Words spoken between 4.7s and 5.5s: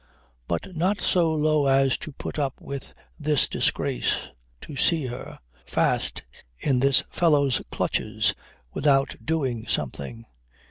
see her,